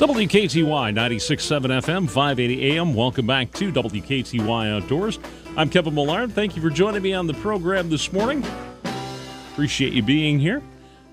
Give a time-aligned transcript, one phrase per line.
[0.00, 2.94] WKTY 96.7 FM, 580 AM.
[2.94, 5.18] Welcome back to WKTY Outdoors.
[5.58, 6.32] I'm Kevin Millard.
[6.32, 8.42] Thank you for joining me on the program this morning.
[9.52, 10.62] Appreciate you being here.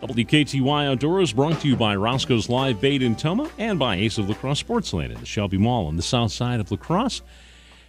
[0.02, 4.30] WKTY Outdoors brought to you by Roscoe's Live Bait in Tomah and by Ace of
[4.30, 7.22] La Crosse Sportsland at the Shelby Mall on the south side of La Crosse.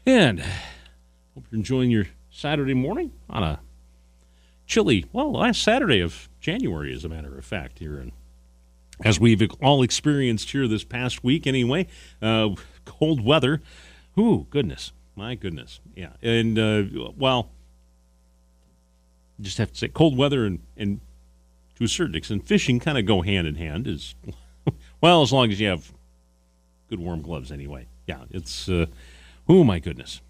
[0.04, 3.60] And hope you're enjoying your Saturday morning on a
[4.66, 8.10] chilly, well, last Saturday of January, as a matter of fact, here in
[9.04, 11.86] as we've all experienced here this past week anyway.
[12.20, 12.50] Uh,
[12.84, 13.62] cold weather.
[14.18, 14.93] Ooh, goodness.
[15.14, 15.80] My goodness.
[15.94, 16.12] Yeah.
[16.22, 17.50] And, uh, well,
[19.40, 21.00] just have to say cold weather and, and
[21.76, 23.86] to a certain extent, fishing kind of go hand in hand.
[23.86, 24.14] Is
[25.00, 25.92] Well, as long as you have
[26.89, 27.86] good warm gloves anyway.
[28.06, 28.86] Yeah, it's, uh,
[29.48, 30.20] oh, my goodness.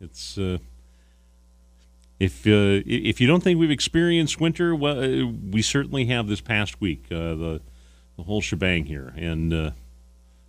[0.00, 0.58] It's, uh,
[2.18, 6.40] if uh, if you don't think we've experienced winter, well, uh, we certainly have this
[6.40, 7.04] past week.
[7.10, 7.60] Uh, the
[8.16, 9.12] the whole shebang here.
[9.16, 9.70] And uh,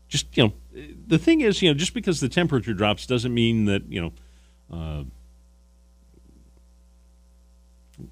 [0.07, 0.53] just you know,
[1.07, 4.13] the thing is, you know, just because the temperature drops doesn't mean that you know,
[4.71, 5.03] uh,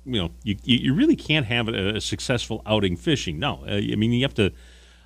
[0.06, 3.40] you know, you you really can't have a, a successful outing fishing.
[3.40, 4.52] No, uh, I mean you have to,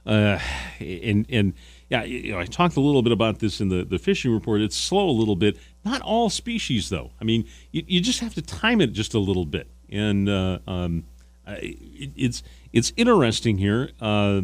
[0.05, 0.39] uh,
[0.79, 1.53] and and
[1.89, 4.61] yeah, you know, I talked a little bit about this in the the fishing report.
[4.61, 5.57] It's slow a little bit.
[5.85, 7.11] Not all species though.
[7.21, 10.59] I mean, you, you just have to time it just a little bit, and uh,
[10.67, 11.05] um,
[11.47, 13.91] it, it's it's interesting here.
[13.99, 14.41] Uh,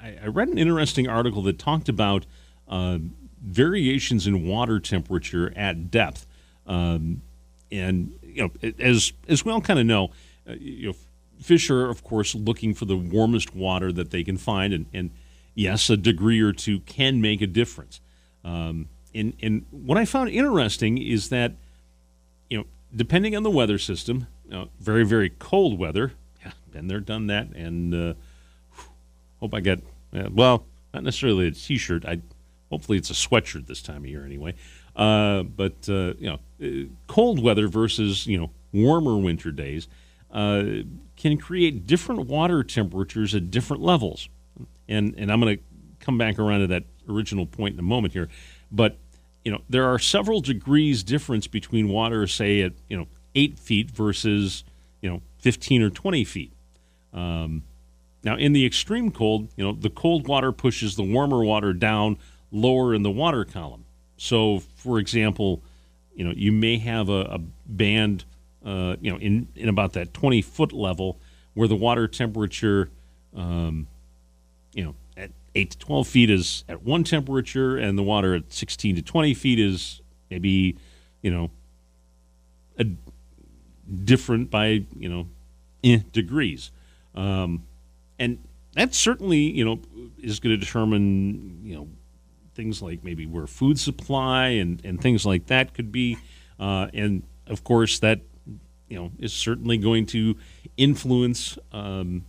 [0.00, 2.26] I, I, read an interesting article that talked about
[2.68, 2.98] uh,
[3.42, 6.26] variations in water temperature at depth,
[6.66, 7.22] um,
[7.70, 10.10] and you know, as as we all kind of know,
[10.48, 10.96] uh, you know,
[11.40, 15.10] fish are of course looking for the warmest water that they can find, and, and
[15.54, 18.00] yes, a degree or two can make a difference.
[18.44, 21.52] Um, and and what I found interesting is that
[22.48, 22.64] you know,
[22.94, 26.12] depending on the weather system, you know, very very cold weather
[26.72, 28.14] been there, done that, and uh,
[29.40, 29.80] hope I get
[30.12, 32.04] well, not necessarily a T-shirt.
[32.04, 32.20] I
[32.70, 34.54] hopefully it's a sweatshirt this time of year anyway.
[34.96, 39.88] Uh, but uh, you know, uh, cold weather versus you know warmer winter days
[40.32, 40.62] uh,
[41.16, 44.28] can create different water temperatures at different levels,
[44.88, 45.62] and and I'm going to
[46.00, 48.28] come back around to that original point in a moment here,
[48.70, 48.96] but
[49.44, 53.90] you know there are several degrees difference between water, say at you know eight feet
[53.90, 54.64] versus
[55.00, 56.52] you know 15 or 20 feet.
[57.12, 57.64] Um,
[58.22, 62.18] now, in the extreme cold, you know, the cold water pushes the warmer water down
[62.52, 63.84] lower in the water column.
[64.16, 65.62] So, for example,
[66.14, 68.24] you know, you may have a, a band,
[68.64, 71.18] uh, you know, in, in about that 20 foot level
[71.54, 72.90] where the water temperature,
[73.34, 73.86] um,
[74.74, 78.52] you know, at 8 to 12 feet is at one temperature, and the water at
[78.52, 80.76] 16 to 20 feet is maybe,
[81.22, 81.50] you know,
[82.78, 82.84] a
[84.04, 85.26] different by, you know,
[85.82, 86.70] eh, degrees.
[87.14, 87.64] Um,
[88.18, 88.38] and
[88.74, 89.80] that certainly, you know,
[90.18, 91.88] is going to determine, you know,
[92.54, 96.18] things like maybe where food supply and, and things like that could be.
[96.58, 98.20] Uh, and of course, that,
[98.88, 100.36] you know, is certainly going to
[100.76, 102.24] influence, um,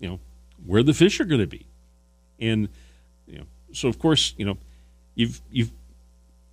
[0.00, 0.20] you know,
[0.64, 1.66] where the fish are going to be.
[2.40, 2.68] And,
[3.26, 4.58] you know, so of course, you know,
[5.14, 5.70] you've, you've,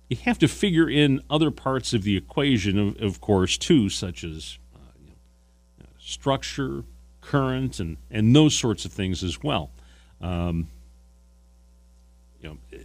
[0.08, 4.22] you have to figure in other parts of the equation, of, of course, too, such
[4.22, 5.10] as uh, you
[5.80, 6.84] know, structure,
[7.24, 9.70] current, and, and those sorts of things as well.
[10.20, 10.68] Um,
[12.40, 12.78] you know,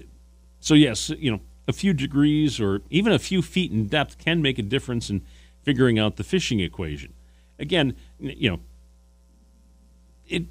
[0.59, 4.41] so yes, you know, a few degrees or even a few feet in depth can
[4.41, 5.22] make a difference in
[5.63, 7.13] figuring out the fishing equation.
[7.59, 8.59] Again, you know,
[10.28, 10.45] it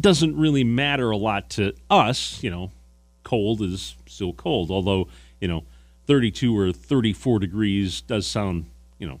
[0.00, 2.42] doesn't really matter a lot to us.
[2.42, 2.72] You know,
[3.22, 5.08] cold is still cold, although
[5.40, 5.64] you know,
[6.06, 8.66] 32 or 34 degrees does sound
[8.98, 9.20] you know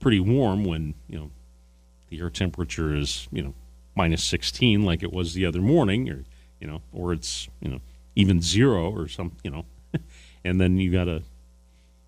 [0.00, 1.30] pretty warm when you know
[2.12, 3.54] the air temperature is you know
[3.94, 6.24] minus 16 like it was the other morning or
[6.60, 7.80] you know or it's you know
[8.14, 9.64] even zero or some you know
[10.44, 11.22] and then you got a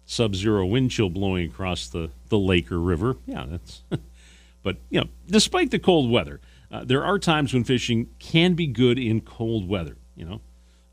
[0.04, 3.16] sub-zero wind chill blowing across the the lake or river.
[3.26, 3.82] Yeah that's
[4.62, 6.40] but you know despite the cold weather
[6.70, 10.40] uh, there are times when fishing can be good in cold weather you know?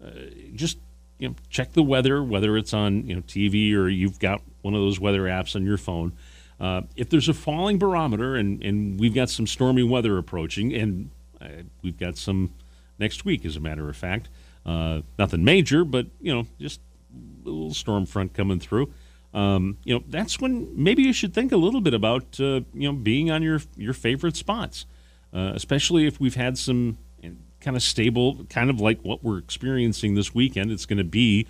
[0.04, 0.12] Uh,
[0.56, 0.78] just
[1.20, 4.74] you know check the weather whether it's on you know TV or you've got one
[4.74, 6.14] of those weather apps on your phone
[6.62, 11.10] uh, if there's a falling barometer and, and we've got some stormy weather approaching, and
[11.42, 11.48] uh,
[11.82, 12.54] we've got some
[13.00, 14.30] next week, as a matter of fact,
[14.66, 16.80] uh, nothing major, but you know, just
[17.46, 18.94] a little storm front coming through.
[19.34, 22.92] Um, you know, that's when maybe you should think a little bit about uh, you
[22.92, 24.86] know being on your your favorite spots,
[25.34, 27.00] uh, especially if we've had some
[27.62, 30.72] kind of stable, kind of like what we're experiencing this weekend.
[30.72, 31.48] It's going to be.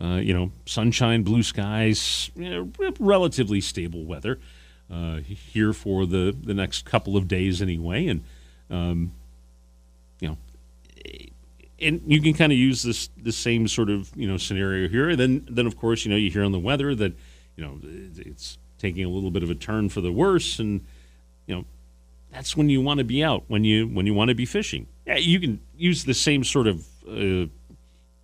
[0.00, 4.40] Uh, you know, sunshine, blue skies, you know, relatively stable weather
[4.92, 8.08] uh, here for the, the next couple of days anyway.
[8.08, 8.24] And,
[8.70, 9.12] um,
[10.18, 10.38] you know,
[11.80, 15.10] and you can kind of use this the same sort of you know scenario here.
[15.10, 17.12] And then then of course you know you hear on the weather that
[17.56, 20.84] you know it's taking a little bit of a turn for the worse, and
[21.46, 21.64] you know
[22.32, 24.86] that's when you want to be out when you when you want to be fishing.
[25.06, 27.46] Yeah, you can use the same sort of uh,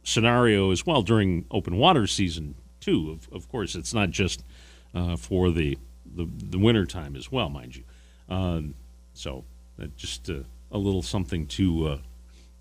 [0.03, 3.11] scenario as well during open water season too.
[3.11, 4.45] Of, of course, it's not just
[4.95, 7.85] uh, for the, the the winter time as well, mind you.
[8.29, 8.75] Um,
[9.15, 9.45] so
[9.97, 11.99] just uh, a little something to uh,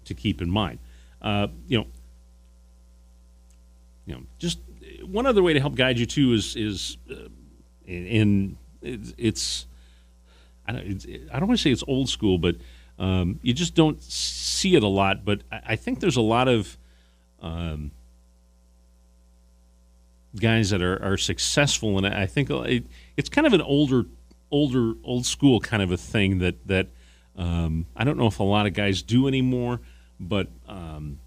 [0.06, 0.80] to keep in mind.
[1.22, 1.88] Uh, you know,
[4.06, 4.60] you know, just
[5.04, 7.30] one other way to help guide you too is is uh,
[7.86, 9.66] in, in it's
[10.68, 12.56] I don't, I don't want to say it's old school, but
[12.98, 15.26] um, you just don't see it a lot.
[15.26, 16.78] But I, I think there's a lot of
[17.42, 17.92] um,
[20.40, 22.86] guys that are, are successful, and I think it,
[23.18, 24.06] it's kind of an older,
[24.52, 26.88] older, old school kind of a thing that that
[27.38, 29.80] um, I don't know if a lot of guys do anymore,
[30.20, 31.20] but um,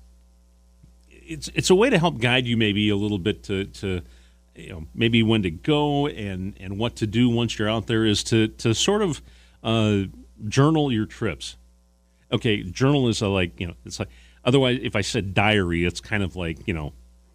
[1.11, 4.03] it's it's a way to help guide you maybe a little bit to to
[4.55, 8.05] you know maybe when to go and and what to do once you're out there
[8.05, 9.23] is to to sort of
[9.65, 10.03] uh,
[10.49, 11.57] journal your trips.
[12.31, 14.09] Okay, journal is a like you know it's like
[14.45, 16.93] otherwise if I said diary, it's kind of like you know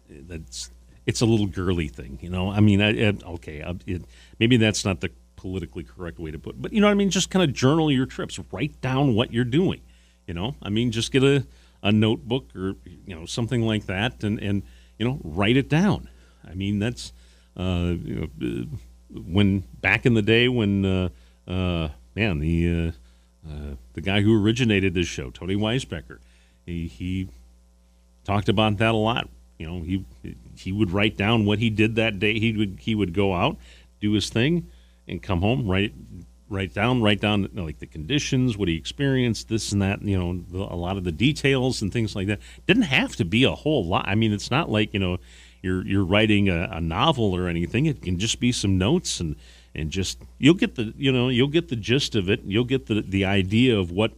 [0.08, 0.70] that's
[1.06, 2.50] it's a little girly thing, you know.
[2.50, 4.02] I mean, I, I, okay, I, it,
[4.38, 6.96] maybe that's not the politically correct way to put, it, but you know what I
[6.96, 7.10] mean.
[7.10, 9.80] Just kind of journal your trips, write down what you're doing.
[10.26, 11.46] You know, I mean, just get a,
[11.82, 14.62] a notebook or you know something like that, and and
[14.98, 16.08] you know write it down.
[16.46, 17.12] I mean, that's
[17.56, 18.66] uh, you know
[19.10, 21.08] when back in the day when uh,
[21.46, 22.92] uh, man the
[23.46, 26.18] uh, uh, the guy who originated this show, Tony Weisbecker,
[26.68, 27.28] he he
[28.24, 29.28] talked about that a lot
[29.58, 30.04] you know, he
[30.56, 32.38] he would write down what he did that day.
[32.38, 33.56] He would he would go out,
[34.00, 34.68] do his thing,
[35.08, 35.68] and come home.
[35.68, 35.92] Write
[36.48, 40.00] write down write down you know, like the conditions, what he experienced, this and that.
[40.02, 42.38] You know, the, a lot of the details and things like that.
[42.66, 44.06] Didn't have to be a whole lot.
[44.06, 45.18] I mean, it's not like you know
[45.60, 47.86] you're you're writing a, a novel or anything.
[47.86, 49.34] It can just be some notes and
[49.74, 52.42] and just you'll get the you know you'll get the gist of it.
[52.44, 54.12] You'll get the the idea of what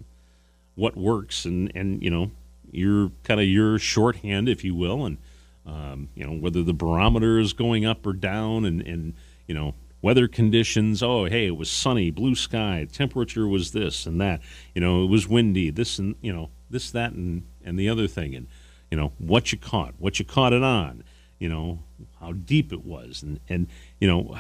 [0.81, 2.31] what works and and you know
[2.73, 5.19] your kind of your shorthand, if you will, and
[5.67, 9.15] um, you know, whether the barometer is going up or down and, and,
[9.47, 11.03] you know, weather conditions.
[11.03, 14.41] Oh, hey, it was sunny, blue sky, temperature was this and that.
[14.75, 18.09] You know, it was windy, this and, you know, this, that, and, and the other
[18.09, 18.35] thing.
[18.35, 18.47] And,
[18.91, 21.05] you know, what you caught, what you caught it on,
[21.39, 21.81] you know,
[22.19, 23.23] how deep it was.
[23.23, 23.69] And, and
[24.01, 24.37] you know,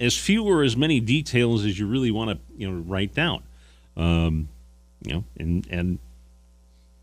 [0.00, 3.42] as few or as many details as you really want to, you know, write down.
[3.96, 4.48] Um,
[5.06, 5.98] you know, and, and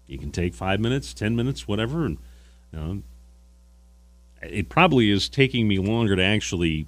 [0.07, 2.17] you can take five minutes, 10 minutes, whatever, and,
[2.71, 3.01] you know,
[4.41, 6.85] it probably is taking me longer to actually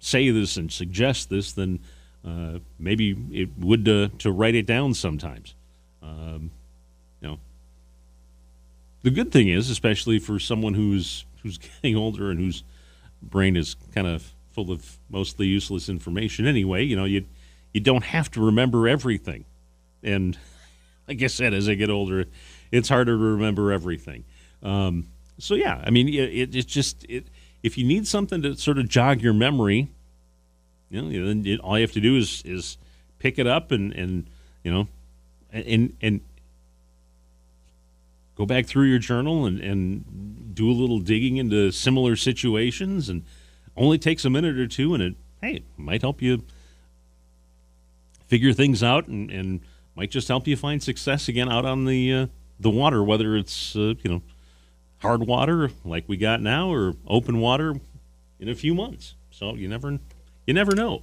[0.00, 1.80] say this and suggest this than
[2.26, 5.54] uh, maybe it would to, to write it down sometimes.
[6.02, 6.50] Um,
[7.20, 7.38] you know,
[9.02, 12.64] the good thing is, especially for someone who's who's getting older and whose
[13.22, 16.82] brain is kind of full of mostly useless information anyway.
[16.84, 17.24] You know, you
[17.72, 19.44] you don't have to remember everything,
[20.06, 20.38] and
[21.08, 22.24] like I said, as I get older,
[22.72, 24.24] it's harder to remember everything.
[24.62, 25.08] Um,
[25.38, 27.26] so yeah, I mean, it, it's just it,
[27.62, 29.88] if you need something to sort of jog your memory,
[30.90, 32.78] you know, then it, all you have to do is is
[33.18, 34.26] pick it up and and
[34.62, 34.88] you know,
[35.52, 36.20] and and
[38.36, 43.22] go back through your journal and and do a little digging into similar situations, and
[43.76, 46.42] only takes a minute or two, and it hey might help you
[48.26, 49.60] figure things out and and
[49.96, 52.26] might just help you find success again out on the uh,
[52.60, 54.22] the water, whether it's uh, you know
[54.98, 57.74] hard water like we got now or open water
[58.38, 59.14] in a few months.
[59.30, 59.98] So you never
[60.46, 61.02] you never know.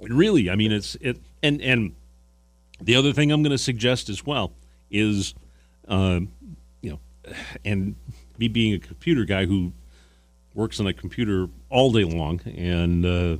[0.00, 1.94] Really, I mean it's it and and
[2.80, 4.52] the other thing I'm going to suggest as well
[4.90, 5.34] is
[5.88, 6.20] uh,
[6.80, 7.00] you know
[7.64, 7.96] and
[8.38, 9.72] me being a computer guy who
[10.54, 13.36] works on a computer all day long and uh,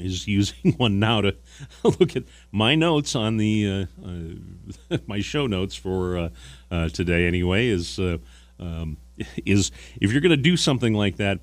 [0.00, 1.36] is using one now to
[1.82, 6.28] look at my notes on the uh, uh, my show notes for uh,
[6.70, 7.26] uh today.
[7.26, 8.18] Anyway, is uh,
[8.58, 8.96] um,
[9.44, 11.40] is if you're going to do something like that,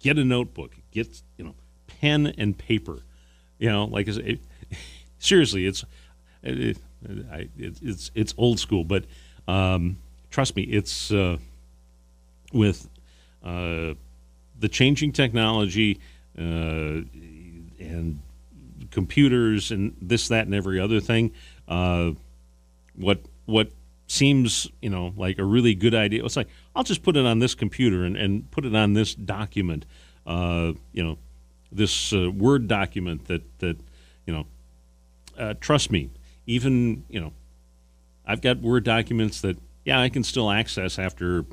[0.00, 1.54] get a notebook, get you know
[1.86, 3.02] pen and paper.
[3.58, 4.40] You know, like it,
[5.18, 5.84] seriously, it's
[6.42, 9.04] it, it, it's it's old school, but
[9.46, 9.98] um,
[10.30, 11.36] trust me, it's uh,
[12.52, 12.88] with
[13.42, 16.00] the changing technology
[16.38, 17.02] uh,
[18.90, 21.32] computers and this, that, and every other thing.
[21.68, 22.12] Uh,
[22.96, 23.70] what what
[24.06, 26.24] seems you know like a really good idea.
[26.24, 29.14] It's like I'll just put it on this computer and, and put it on this
[29.14, 29.86] document.
[30.26, 31.18] Uh, you know,
[31.70, 33.76] this uh, Word document that that
[34.26, 34.46] you know.
[35.38, 36.10] Uh, trust me,
[36.46, 37.32] even you know,
[38.26, 41.44] I've got Word documents that yeah I can still access after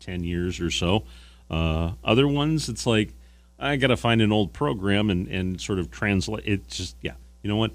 [0.00, 1.04] ten years or so.
[1.50, 3.14] Uh, other ones, it's like
[3.58, 6.44] I got to find an old program and and sort of translate.
[6.46, 7.72] It just yeah, you know what?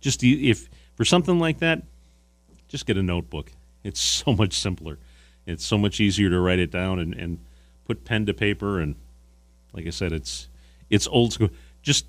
[0.00, 1.82] Just if for something like that,
[2.68, 3.52] just get a notebook.
[3.84, 4.98] It's so much simpler.
[5.46, 7.38] It's so much easier to write it down and, and
[7.84, 8.80] put pen to paper.
[8.80, 8.96] And
[9.72, 10.48] like I said, it's
[10.90, 11.50] it's old school.
[11.82, 12.06] Just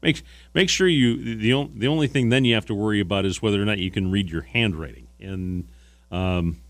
[0.00, 0.22] make
[0.54, 3.60] make sure you the the only thing then you have to worry about is whether
[3.60, 5.08] or not you can read your handwriting.
[5.18, 5.68] And
[6.12, 6.60] um,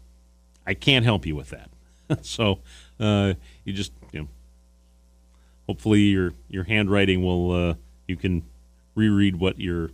[0.67, 1.69] I can't help you with that.
[2.25, 2.61] so
[2.99, 4.29] uh, you just you know
[5.67, 7.75] hopefully your your handwriting will uh,
[8.07, 8.43] you can
[8.95, 9.91] reread what you're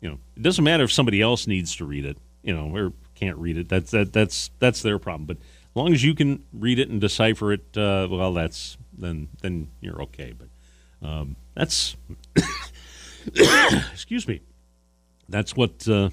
[0.00, 2.92] you know it doesn't matter if somebody else needs to read it you know or
[3.18, 3.68] can't read it.
[3.68, 5.26] That's that that's that's their problem.
[5.26, 9.28] But as long as you can read it and decipher it uh, well that's then
[9.42, 10.34] then you're okay.
[10.38, 11.96] But um, that's
[13.92, 14.40] excuse me.
[15.28, 16.10] That's what uh,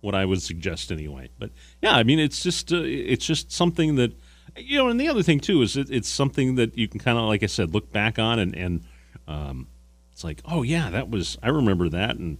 [0.00, 1.30] what I would suggest anyway.
[1.38, 4.12] But yeah I mean it's just uh, it's just something that
[4.58, 7.18] you know and the other thing too is it, it's something that you can kind
[7.18, 8.84] of like I said look back on and and
[9.26, 9.68] um,
[10.12, 12.38] it's like oh yeah that was I remember that and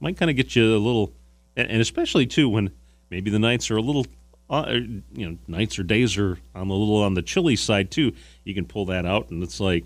[0.00, 1.12] might kind of get you a little
[1.56, 2.70] and especially too when
[3.10, 4.06] maybe the nights are a little
[4.50, 4.66] uh,
[5.12, 8.12] you know nights or days are on a little on the chilly side too
[8.44, 9.84] you can pull that out and it's like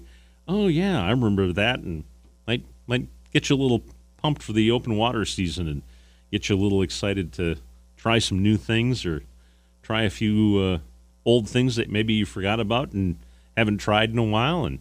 [0.48, 2.04] oh yeah i remember that and
[2.46, 3.82] might might get you a little
[4.16, 5.82] pumped for the open water season and
[6.30, 7.56] get you a little excited to
[7.96, 9.22] try some new things or
[9.82, 10.78] try a few uh,
[11.28, 13.18] old things that maybe you forgot about and
[13.56, 14.78] haven't tried in a while and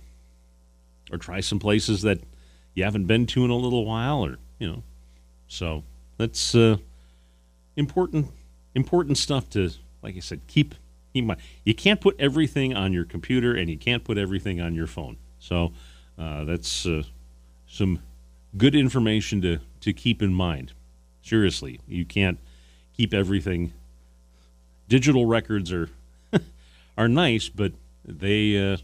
[1.11, 2.19] or try some places that
[2.73, 4.83] you haven't been to in a little while or you know
[5.47, 5.83] so
[6.17, 6.77] that's uh,
[7.75, 8.31] important
[8.75, 10.75] important stuff to, like I said, keep
[11.13, 11.39] keep in mind.
[11.65, 15.17] You can't put everything on your computer, and you can't put everything on your phone.
[15.39, 15.73] So
[16.17, 17.03] uh, that's uh,
[17.67, 17.99] some
[18.57, 20.73] good information to to keep in mind.
[21.21, 22.39] Seriously, you can't
[22.95, 23.73] keep everything.
[24.87, 25.89] Digital records are
[26.97, 27.73] are nice, but
[28.05, 28.77] they uh,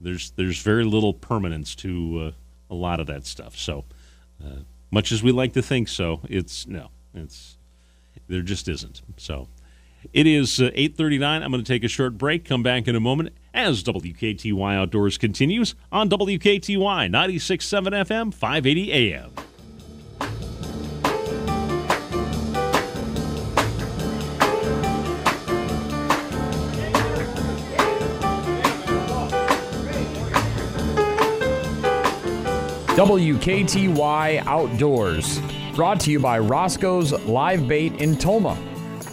[0.00, 2.32] there's there's very little permanence to
[2.70, 3.56] uh, a lot of that stuff.
[3.56, 3.84] So
[4.44, 7.56] uh, much as we like to think so, it's no, it's
[8.28, 9.02] there just isn't.
[9.16, 9.48] So
[10.12, 11.42] it is uh, 8:39.
[11.42, 12.44] I'm going to take a short break.
[12.44, 19.30] Come back in a moment as WKTY Outdoors continues on WKTY 96.7 FM, 580 AM.
[33.04, 35.38] WKTY Outdoors.
[35.74, 38.56] Brought to you by Roscoe's Live Bait in Tomah.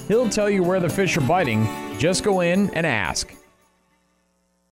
[0.08, 1.68] He'll tell you where the fish are biting.
[2.00, 3.34] Just go in and ask.